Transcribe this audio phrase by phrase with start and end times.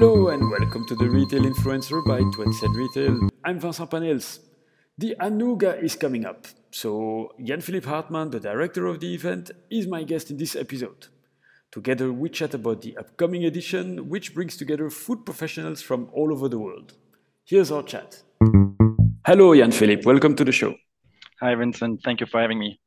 [0.00, 3.28] Hello and welcome to the Retail Influencer by 20 Retail.
[3.44, 4.40] I'm Vincent Panels.
[4.96, 10.02] The Anuga is coming up, so Jan-Philipp Hartmann, the director of the event, is my
[10.04, 11.08] guest in this episode.
[11.70, 16.48] Together we chat about the upcoming edition, which brings together food professionals from all over
[16.48, 16.94] the world.
[17.44, 18.22] Here's our chat.
[19.26, 20.76] Hello Jan-Philipp, welcome to the show.
[21.42, 22.79] Hi Vincent, thank you for having me.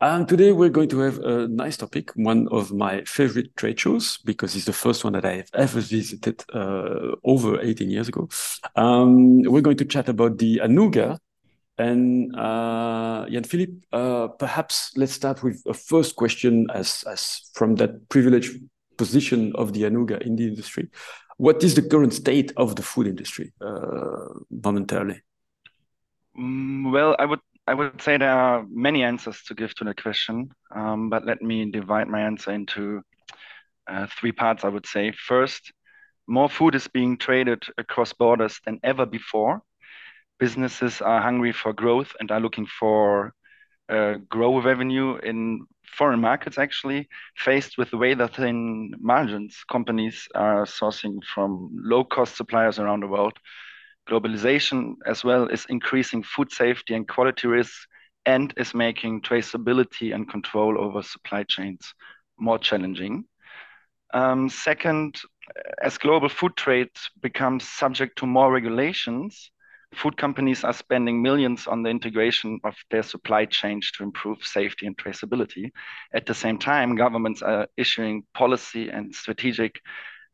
[0.00, 4.18] And today we're going to have a nice topic, one of my favorite trade shows,
[4.18, 8.28] because it's the first one that I have ever visited uh, over 18 years ago.
[8.76, 11.18] Um, we're going to chat about the Anuga.
[11.78, 17.76] And uh, Jan Philipp, uh, perhaps let's start with a first question as, as from
[17.76, 18.60] that privileged
[18.98, 20.88] position of the Anuga in the industry.
[21.38, 25.22] What is the current state of the food industry uh, momentarily?
[26.38, 29.94] Mm, well, I would I would say there are many answers to give to the
[29.94, 33.02] question, um, but let me divide my answer into
[33.86, 34.64] uh, three parts.
[34.64, 35.72] I would say first,
[36.26, 39.62] more food is being traded across borders than ever before.
[40.40, 43.34] Businesses are hungry for growth and are looking for
[43.88, 45.64] uh, grow revenue in
[45.96, 46.58] foreign markets.
[46.58, 53.38] Actually, faced with rather thin margins, companies are sourcing from low-cost suppliers around the world
[54.10, 57.86] globalization as well is increasing food safety and quality risks
[58.26, 61.94] and is making traceability and control over supply chains
[62.38, 63.24] more challenging.
[64.12, 65.20] Um, second,
[65.82, 66.90] as global food trade
[67.22, 69.50] becomes subject to more regulations,
[69.94, 74.86] food companies are spending millions on the integration of their supply chains to improve safety
[74.86, 75.70] and traceability.
[76.12, 79.80] At the same time, governments are issuing policy and strategic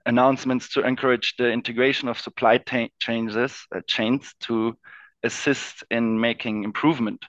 [0.06, 2.58] announcements to encourage the integration of supply
[3.00, 4.76] changes, uh, chains to
[5.22, 7.24] assist in making improvement.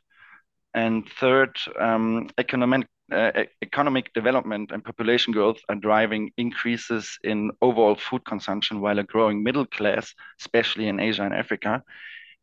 [0.73, 3.31] And third, um, economic, uh,
[3.63, 9.43] economic development and population growth are driving increases in overall food consumption, while a growing
[9.43, 11.83] middle class, especially in Asia and Africa,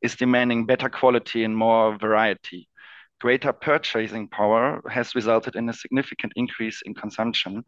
[0.03, 2.69] is demanding better quality and more variety.
[3.20, 7.64] Greater purchasing power has resulted in a significant increase in consumption.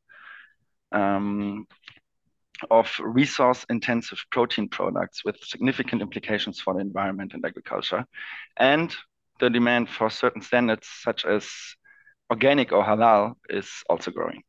[0.93, 1.67] Um,
[2.71, 8.05] of resource-intensive protein products with significant implications for the environment and agriculture,
[8.57, 8.95] and
[9.41, 11.47] the demand for certain standards such as
[12.31, 14.43] organic or halal is also growing.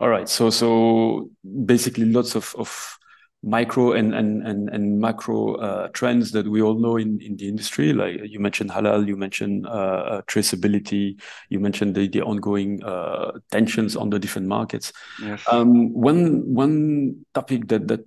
[0.00, 0.28] All right.
[0.28, 1.30] So so
[1.66, 2.98] basically lots of, of
[3.42, 7.48] micro and and and, and macro uh, trends that we all know in, in the
[7.48, 7.92] industry.
[7.92, 13.32] Like you mentioned halal, you mentioned uh, uh, traceability, you mentioned the, the ongoing uh,
[13.50, 14.92] tensions on the different markets.
[15.22, 15.42] Yes.
[15.50, 18.06] Um, one one topic that that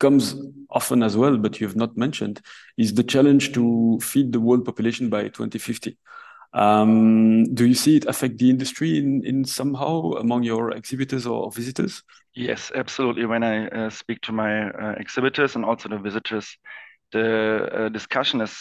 [0.00, 0.34] comes
[0.70, 2.40] often as well, but you have not mentioned,
[2.76, 5.96] is the challenge to feed the world population by 2050.
[6.54, 11.50] Um, do you see it affect the industry in, in somehow among your exhibitors or
[11.50, 12.02] visitors?
[12.34, 13.24] Yes, absolutely.
[13.26, 16.56] When I uh, speak to my uh, exhibitors and also the visitors,
[17.12, 18.54] the uh, discussion is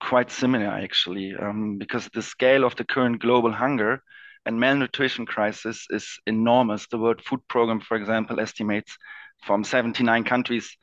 [0.00, 4.02] quite similar actually, um, because the scale of the current global hunger
[4.46, 6.86] and malnutrition crisis is enormous.
[6.88, 8.96] The World Food Program, for example, estimates
[9.44, 10.76] from 79 countries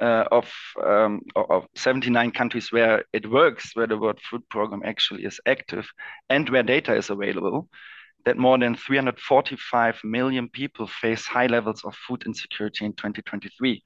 [0.00, 0.50] uh, of,
[0.84, 5.88] um, of 79 countries where it works, where the World Food Program actually is active,
[6.28, 7.68] and where data is available,
[8.24, 13.82] that more than 345 million people face high levels of food insecurity in 2023.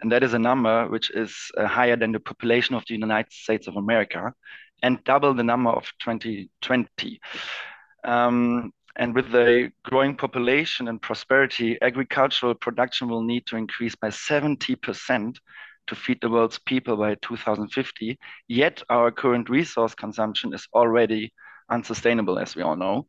[0.00, 3.32] And that is a number which is uh, higher than the population of the United
[3.32, 4.32] States of America
[4.82, 7.20] and double the number of 2020.
[8.04, 14.08] Um, and with the growing population and prosperity, agricultural production will need to increase by
[14.08, 15.36] 70%
[15.86, 18.18] to feed the world's people by 2050.
[18.48, 21.32] Yet our current resource consumption is already
[21.70, 23.06] unsustainable, as we all know.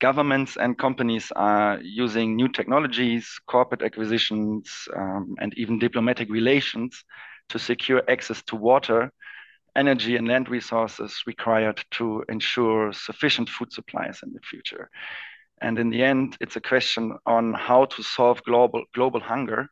[0.00, 7.02] Governments and companies are using new technologies, corporate acquisitions, um, and even diplomatic relations
[7.48, 9.10] to secure access to water
[9.76, 14.90] energy and land resources required to ensure sufficient food supplies in the future.
[15.60, 19.68] And in the end, it's a question on how to solve global, global hunger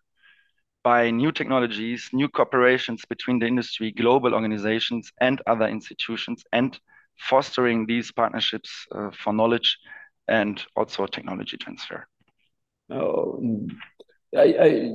[0.83, 6.79] by new technologies, new cooperations between the industry, global organizations, and other institutions, and
[7.19, 9.79] fostering these partnerships uh, for knowledge
[10.29, 12.07] and also technology transfer.
[12.91, 13.41] Oh,
[14.37, 14.93] I, I,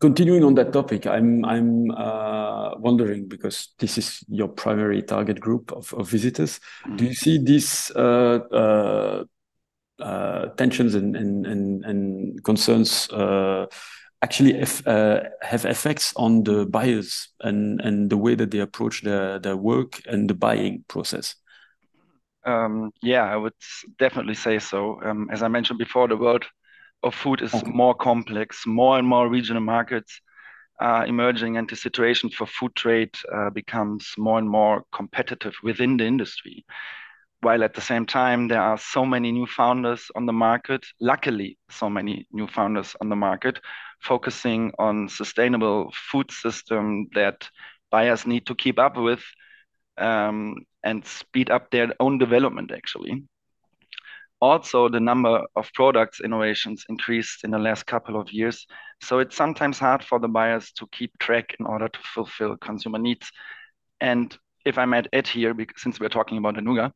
[0.00, 5.72] continuing on that topic, I'm I'm uh, wondering because this is your primary target group
[5.72, 6.58] of, of visitors.
[6.86, 6.96] Mm.
[6.96, 9.24] Do you see these uh, uh,
[10.00, 13.66] uh tensions and and and, and concerns uh,
[14.22, 19.02] actually if, uh, have effects on the buyers and and the way that they approach
[19.02, 21.36] their their work and the buying process?
[22.44, 23.54] Um, yeah, I would
[24.00, 25.00] definitely say so.
[25.04, 26.44] Um, as I mentioned before, the world
[27.02, 27.70] of food is okay.
[27.70, 30.20] more complex, more and more regional markets
[30.80, 35.96] are emerging and the situation for food trade uh, becomes more and more competitive within
[35.96, 36.64] the industry.
[37.40, 41.58] While at the same time, there are so many new founders on the market, luckily,
[41.70, 43.58] so many new founders on the market,
[44.00, 47.48] focusing on sustainable food system that
[47.90, 49.22] buyers need to keep up with
[49.98, 53.24] um, and speed up their own development, actually
[54.42, 58.66] also the number of products innovations increased in the last couple of years.
[59.00, 62.98] So it's sometimes hard for the buyers to keep track in order to fulfill consumer
[62.98, 63.30] needs.
[64.00, 64.36] And
[64.66, 66.90] if I might add here, since we're talking about Anuga,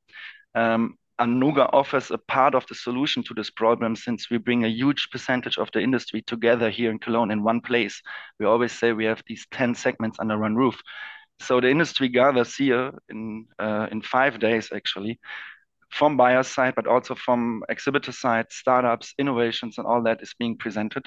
[0.56, 4.69] um, Anuga offers a part of the solution to this problem since we bring a
[4.69, 8.02] huge percentage of the industry together here in Cologne in one place.
[8.40, 10.81] We always say we have these 10 segments under one roof.
[11.38, 15.20] So the industry gathers here in uh, in five days actually
[15.91, 20.56] from buyer side, but also from exhibitor side, startups, innovations, and all that is being
[20.56, 21.06] presented.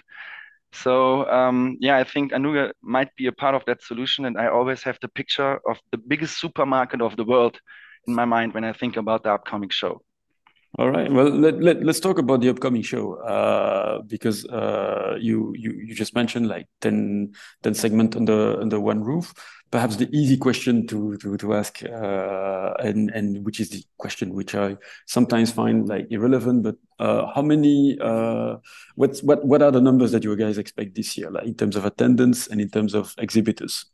[0.74, 4.48] So um, yeah, I think Anuga might be a part of that solution, and I
[4.48, 7.60] always have the picture of the biggest supermarket of the world
[8.08, 10.02] in my mind when I think about the upcoming show.
[10.77, 11.12] All right.
[11.12, 15.95] Well, let, let, us talk about the upcoming show uh, because uh, you, you you
[15.95, 17.33] just mentioned like 10,
[17.63, 19.33] 10 segment under under one roof
[19.71, 24.33] perhaps the easy question to to to ask, uh, and and which is the question
[24.33, 26.63] which I sometimes find like irrelevant.
[26.63, 27.98] But uh, how many?
[28.00, 28.57] Uh,
[28.95, 31.75] what's what what are the numbers that you guys expect this year, like in terms
[31.75, 33.86] of attendance and in terms of exhibitors?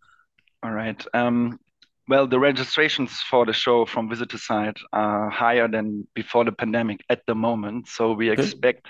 [0.63, 1.05] All right.
[1.13, 1.59] Um,
[2.07, 7.03] well, the registrations for the show from visitor side are higher than before the pandemic
[7.09, 7.87] at the moment.
[7.87, 8.87] So we expect.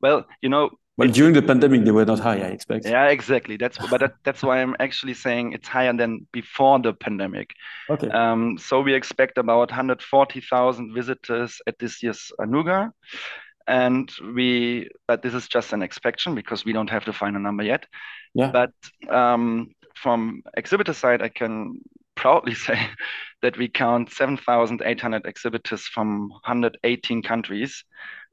[0.00, 2.86] Well, you know, well, during the pandemic, they were not high, I expect.
[2.86, 3.56] Yeah, exactly.
[3.56, 7.50] That's but that, that's why I'm actually saying it's higher than before the pandemic.
[7.90, 8.08] Okay.
[8.08, 12.92] Um, so we expect about 140,000 visitors at this year's Anuga,
[13.66, 17.64] and we but this is just an expectation because we don't have the final number
[17.64, 17.86] yet.
[18.32, 18.52] Yeah.
[18.52, 18.72] But
[19.12, 21.80] um, from exhibitor side, I can
[22.24, 22.78] proudly say
[23.42, 27.84] that we count 7,800 exhibitors from 118 countries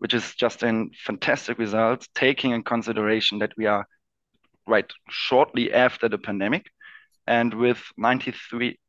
[0.01, 3.85] which is just a fantastic result, taking in consideration that we are
[4.65, 6.65] right shortly after the pandemic,
[7.27, 8.79] and with 93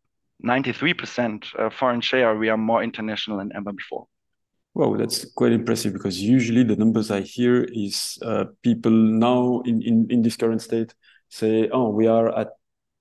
[0.42, 4.06] 93% uh, foreign share, we are more international than ever before.
[4.74, 9.82] Wow, that's quite impressive because usually the numbers I hear is uh, people now in,
[9.82, 10.94] in, in this current state
[11.28, 12.48] say, oh, we are at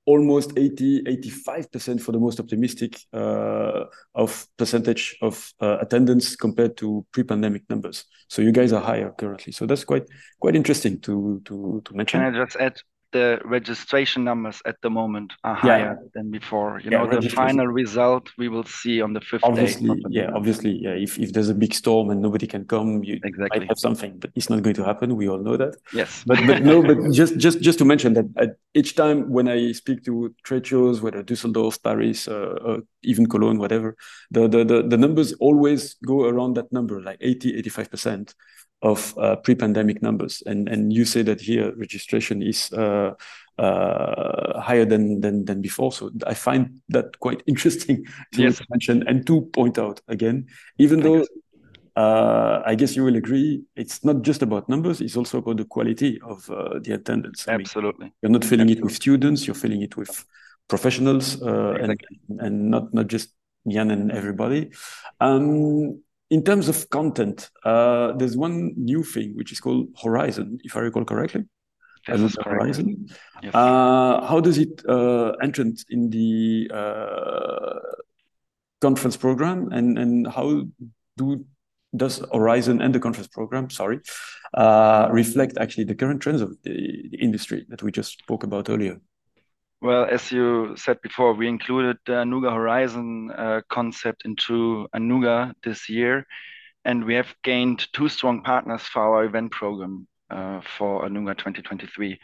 [0.06, 7.06] almost 80 85% for the most optimistic uh, of percentage of uh, attendance compared to
[7.12, 8.06] pre-pandemic numbers.
[8.28, 9.54] So you guys are higher currently.
[9.54, 10.06] So that's quite
[10.40, 12.22] quite interesting to to to mention.
[12.22, 12.78] Can i just add
[13.12, 16.08] the registration numbers at the moment are higher yeah.
[16.14, 16.80] than before.
[16.84, 20.02] You yeah, know, the final result we will see on the fifth obviously, day.
[20.10, 20.92] Yeah, obviously, yeah.
[20.92, 23.60] If, if there's a big storm and nobody can come, you exactly.
[23.60, 25.16] might have something, but it's not going to happen.
[25.16, 25.76] We all know that.
[25.94, 26.24] Yes.
[26.26, 29.72] But but no, but just just just to mention that at each time when I
[29.74, 33.96] speak to trade shows, whether Düsseldorf, Paris, uh, uh, even Cologne, whatever,
[34.30, 38.36] the, the the the numbers always go around that number, like 80, 85 percent
[38.84, 40.42] of uh, pre-pandemic numbers.
[40.46, 43.01] And and you say that here registration is uh, uh,
[43.60, 45.92] higher than, than than before.
[45.92, 48.62] So I find that quite interesting to yes.
[48.70, 51.26] mention and to point out again, even though.
[51.98, 53.64] Uh, I guess you will agree.
[53.76, 57.46] It's not just about numbers; it's also about the quality of uh, the attendance.
[57.50, 58.80] I Absolutely, mean, you're not filling Absolutely.
[58.80, 60.26] it with students; you're filling it with
[60.70, 62.20] professionals, uh, exactly.
[62.30, 63.36] and and not not just
[63.68, 64.72] Jan and everybody.
[65.20, 70.76] Um, in terms of content, uh, there's one new thing which is called Horizon, if
[70.76, 71.44] I recall correctly.
[72.08, 73.08] Yes, Horizon.
[73.44, 73.54] Yes.
[73.54, 77.80] Uh, how does it uh, enter in the uh,
[78.82, 80.64] conference program, and and how
[81.18, 81.46] do
[81.96, 84.00] does Horizon and the conference program, sorry,
[84.54, 88.70] uh, reflect actually the current trends of the, the industry that we just spoke about
[88.70, 89.00] earlier?
[89.82, 95.90] Well, as you said before, we included the Anuga Horizon uh, concept into Anuga this
[95.90, 96.28] year,
[96.86, 100.08] and we have gained two strong partners for our event program
[100.62, 102.20] for Anuga 2023.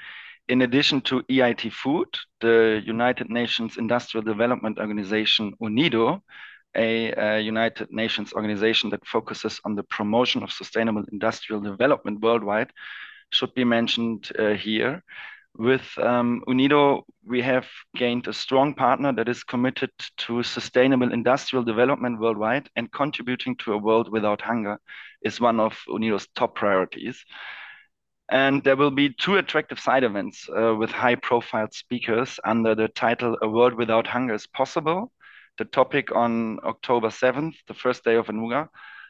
[0.49, 2.07] In addition to EIT Food,
[2.39, 6.21] the United Nations Industrial Development Organization UNIDO,
[6.75, 12.71] a, a, United Nations organization that focuses on the promotion of sustainable industrial development worldwide,
[13.31, 15.03] should be mentioned uh, here.
[15.57, 21.65] With um, Unido, we have gained a strong partner that is committed to sustainable industrial
[21.65, 24.79] development worldwide and contributing to a world without hunger
[25.23, 27.25] is one of Unido's top priorities.
[28.29, 32.89] And there will be two attractive side events uh, with high profile speakers under the
[32.89, 35.11] title A World Without Hunger is Possible.
[35.57, 38.67] The topic on October 7th, the first day of Anuga,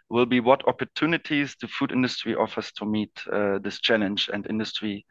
[0.09, 5.05] will be what opportunities the food industry offers to meet uh, this challenge and industry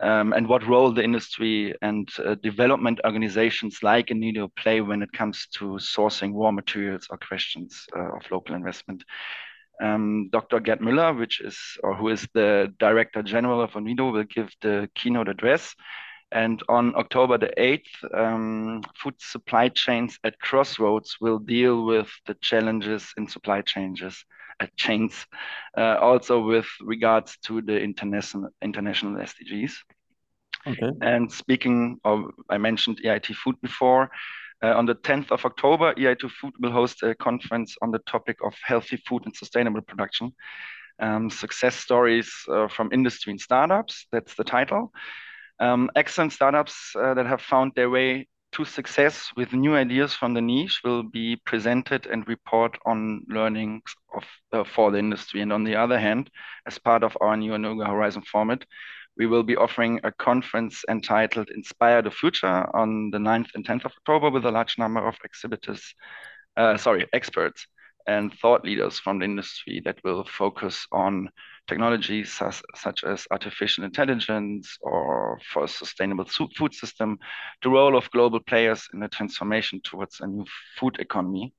[0.00, 5.12] um, and what role the industry and uh, development organizations like Unido play when it
[5.12, 9.02] comes to sourcing raw materials or questions uh, of local investment.
[9.80, 10.60] Um, Dr.
[10.60, 14.88] Gerd Müller, which is or who is the Director General of Unido, will give the
[14.94, 15.74] keynote address.
[16.30, 22.34] And on October the 8th, um, food supply chains at crossroads will deal with the
[22.34, 24.24] challenges in supply changes,
[24.60, 25.26] uh, chains,
[25.76, 29.72] uh, also with regards to the international international SDGs.
[30.66, 30.90] Okay.
[31.00, 34.10] And speaking of, I mentioned EIT Food before.
[34.62, 38.38] Uh, on the 10th of October, EIT Food will host a conference on the topic
[38.44, 40.32] of healthy food and sustainable production.
[41.00, 44.06] Um, success stories uh, from industry and startups.
[44.10, 44.92] That's the title.
[45.60, 50.34] Um, excellent startups uh, that have found their way to success with new ideas from
[50.34, 53.82] the niche will be presented and report on learnings
[54.14, 55.40] of uh, for the industry.
[55.40, 56.30] And on the other hand,
[56.66, 58.64] as part of our new Anuga Horizon format,
[59.18, 63.84] we will be offering a conference entitled Inspire the Future on the 9th and 10th
[63.84, 65.94] of October with a large number of exhibitors,
[66.56, 67.66] uh, sorry, experts
[68.06, 71.28] and thought leaders from the industry that will focus on
[71.66, 77.18] technologies such, such as artificial intelligence or for a sustainable food system,
[77.62, 80.46] the role of global players in the transformation towards a new
[80.78, 81.52] food economy,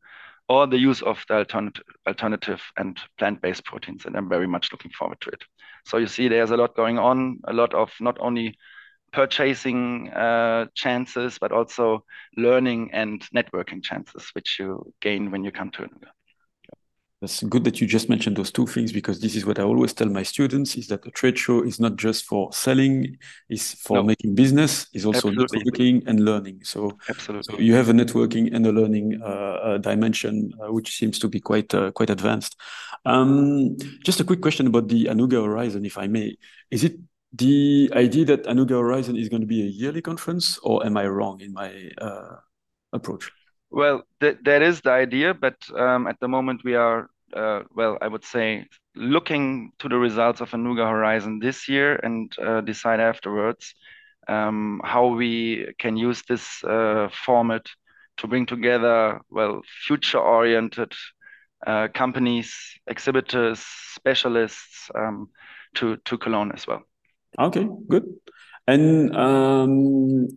[0.50, 4.06] or the use of the alternative, alternative and plant-based proteins.
[4.06, 5.44] And I'm very much looking forward to it.
[5.86, 8.58] So you see there's a lot going on, a lot of not only
[9.14, 12.04] purchasing uh, chances, but also
[12.36, 15.88] learning and networking chances, which you gain when you come to.
[17.22, 19.92] That's good that you just mentioned those two things because this is what I always
[19.94, 23.18] tell my students is that a trade show is not just for selling,
[23.50, 24.04] is for no.
[24.04, 25.60] making business, is also Absolutely.
[25.60, 26.62] networking and learning.
[26.64, 27.56] So, Absolutely.
[27.56, 31.28] so you have a networking and a learning uh, uh, dimension, uh, which seems to
[31.28, 32.56] be quite uh, quite advanced.
[33.06, 36.38] Um, just a quick question about the Anuga Horizon, if I may.
[36.72, 37.00] Is it
[37.34, 41.06] the idea that Anuga Horizon is going to be a yearly conference, or am I
[41.08, 42.38] wrong in my uh,
[42.94, 43.30] approach?
[43.72, 47.98] Well, th that is the idea, but um, at the moment we are, uh, well,
[48.02, 53.00] I would say, looking to the results of Anuga Horizon this year and uh, decide
[53.00, 53.76] afterwards
[54.28, 57.66] um, how we can use this uh, format
[58.18, 60.94] to bring together, well, future-oriented
[61.66, 62.56] uh, companies,
[62.88, 63.60] exhibitors,
[63.96, 65.30] specialists um,
[65.76, 66.82] to to Cologne as well.
[67.38, 68.06] Okay, good.
[68.68, 70.28] And um,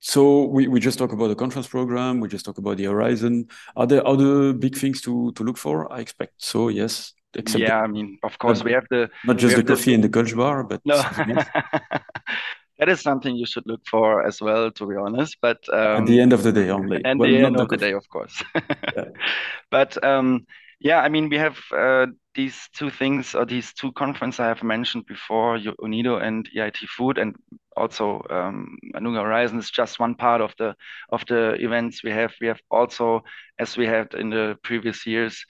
[0.00, 3.48] so we, we just talk about the conference program, we just talk about the horizon.
[3.76, 5.92] Are there other big things to, to look for?
[5.92, 7.12] I expect so, yes.
[7.34, 9.94] Except yeah, the, I mean, of course, we have the not just the coffee the,
[9.94, 10.96] in the Kölsch bar, but no.
[12.78, 15.36] that is something you should look for as well, to be honest.
[15.40, 17.04] But um, at the end of the day only.
[17.04, 18.42] At well, the end of the, the day, of course.
[18.96, 19.04] yeah.
[19.70, 20.46] But um,
[20.80, 24.62] yeah, I mean, we have uh, these two things or these two conferences I have
[24.62, 27.36] mentioned before, Unido and EIT Food, and
[27.76, 30.74] also um, Anuga Horizon is just one part of the
[31.10, 32.32] of the events we have.
[32.40, 33.24] We have also,
[33.58, 35.44] as we had in the previous years,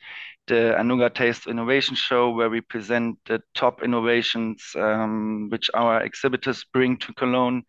[0.49, 6.65] the Anuga Taste Innovation Show, where we present the top innovations um, which our exhibitors
[6.73, 7.63] bring to Cologne.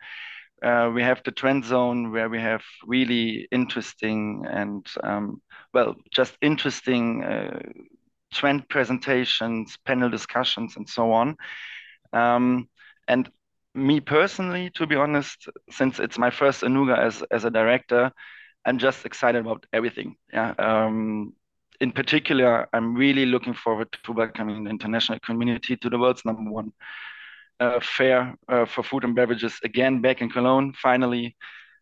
[0.61, 5.41] Uh, we have the Trend Zone, where we have really interesting and um,
[5.73, 7.59] well, just interesting uh,
[8.31, 11.35] trend presentations, panel discussions, and so on.
[12.13, 12.69] Um,
[13.07, 13.29] and
[13.73, 18.11] me personally, to be honest, since it's my first Anuga as as a director,
[18.65, 20.15] I'm just excited about everything.
[20.31, 20.53] Yeah.
[20.59, 21.33] Um,
[21.79, 26.51] in particular, I'm really looking forward to welcoming the international community to the world's number
[26.51, 26.71] one
[27.79, 30.73] fair uh, for food and beverages again back in Cologne.
[30.73, 31.35] Finally,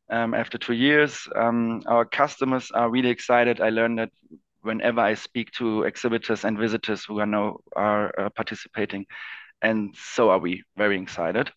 [0.09, 3.61] um, after two years, um, our customers are really excited.
[3.61, 4.11] I learned that
[4.61, 9.05] whenever I speak to exhibitors and visitors who are now are uh, participating,
[9.61, 11.51] and so are we very excited.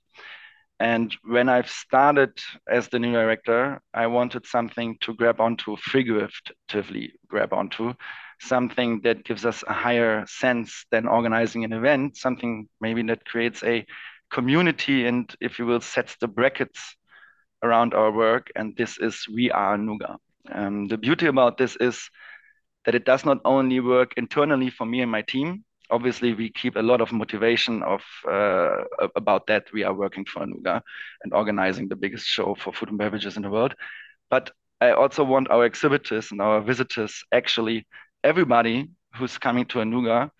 [0.79, 2.33] And when I've started
[2.69, 7.95] as the new director, I wanted something to grab onto, figuratively grab onto,
[8.41, 13.63] something that gives us a higher sense than organizing an event, something maybe that creates
[13.63, 13.87] a
[14.33, 16.97] community and, if you will, sets the brackets
[17.63, 18.51] around our work.
[18.57, 20.17] And this is We Are Anuga.
[20.51, 22.11] Um, the beauty about this is
[22.85, 25.65] that it does not only work internally for me and my team.
[25.91, 28.85] Obviously, we keep a lot of motivation of uh,
[29.15, 29.67] about that.
[29.73, 30.81] We are working for Anuga
[31.23, 33.75] and organizing the biggest show for food and beverages in the world.
[34.31, 37.87] But I also want our exhibitors and our visitors, actually
[38.25, 40.31] everybody who's coming to Anuga,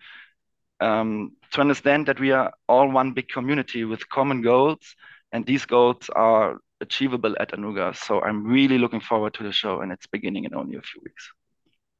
[0.83, 4.95] um, to understand that we are all one big community with common goals,
[5.31, 7.95] and these goals are achievable at Anuga.
[7.95, 11.01] So I'm really looking forward to the show, and it's beginning in only a few
[11.03, 11.31] weeks.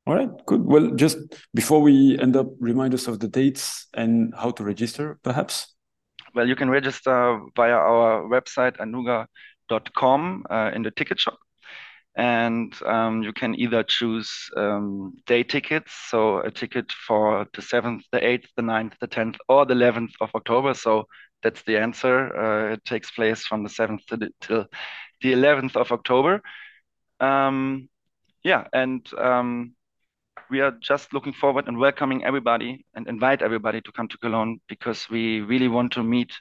[0.06, 0.66] All right, good.
[0.66, 1.18] Well, just
[1.54, 5.74] before we end up, remind us of the dates and how to register, perhaps.
[6.36, 11.38] well, you can register via our website anuga.com uh, in the ticket shop
[12.16, 18.04] and um, you can either choose um, day tickets, so a ticket for the 7th,
[18.12, 20.74] the 8th, the 9th, the 10th, or the 11th of October.
[20.76, 21.08] So
[21.42, 22.36] that's the answer.
[22.36, 24.68] Uh, it takes place from the 7th to the, till
[25.22, 26.42] the 11th of October.
[27.20, 27.90] Um,
[28.44, 29.74] yeah, and um,
[30.52, 34.60] we are just looking forward and welcoming everybody and invite everybody to come to Cologne
[34.68, 36.32] because we really want to meet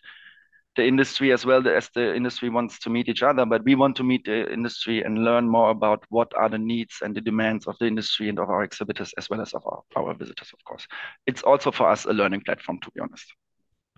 [0.77, 3.97] the industry as well as the industry wants to meet each other but we want
[3.97, 7.67] to meet the industry and learn more about what are the needs and the demands
[7.67, 10.65] of the industry and of our exhibitors as well as of our, our visitors of
[10.65, 10.87] course.
[11.27, 13.33] It's also for us a learning platform to be honest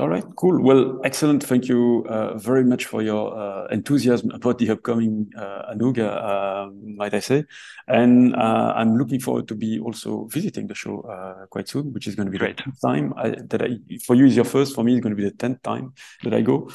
[0.00, 0.60] all right, cool.
[0.60, 1.44] Well, excellent.
[1.44, 6.70] Thank you uh, very much for your uh, enthusiasm about the upcoming uh, Anuga, uh,
[6.96, 7.44] might I say.
[7.86, 12.08] And uh, I'm looking forward to be also visiting the show uh, quite soon, which
[12.08, 12.56] is going to be Great.
[12.56, 14.74] the time I, that I, for you is your first.
[14.74, 16.68] For me, it's going to be the tenth time that I go.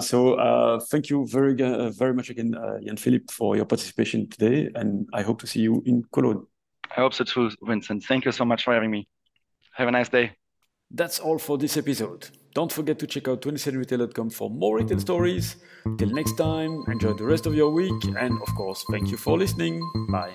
[0.00, 5.22] so thank you very, very much again, Jan Philipp, for your participation today, and I
[5.22, 6.46] hope to see you in Cologne.
[6.94, 8.04] I hope so too, Vincent.
[8.04, 9.08] Thank you so much for having me.
[9.72, 10.36] Have a nice day.
[10.90, 12.28] That's all for this episode.
[12.52, 15.56] Don't forget to check out 20centryretail.com for more retail stories.
[15.98, 19.38] Till next time, enjoy the rest of your week, and of course, thank you for
[19.38, 19.80] listening.
[20.10, 20.32] Bye.